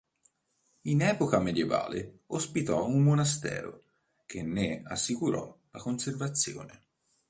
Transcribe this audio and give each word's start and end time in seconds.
In 0.85 1.03
epoca 1.03 1.37
medievale 1.37 2.21
ospitò 2.29 2.87
un 2.87 3.03
monastero, 3.03 3.83
che 4.25 4.41
ne 4.41 4.81
assicurò 4.83 5.55
la 5.69 5.79
conservazione. 5.79 6.83